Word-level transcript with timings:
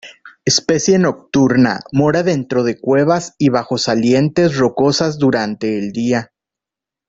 Especie 0.45 0.97
nocturna, 0.97 1.79
mora 1.91 2.23
dentro 2.23 2.63
de 2.63 2.79
cuevas 2.81 3.35
y 3.37 3.49
bajo 3.49 3.77
salientes 3.77 4.57
rocosas 4.57 5.19
durante 5.19 5.77
el 5.77 5.91
día. 5.91 6.31